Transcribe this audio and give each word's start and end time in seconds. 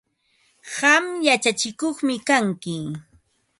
Qam 0.75 1.05
yachatsikuqmi 1.25 2.15
kanki. 2.27 2.77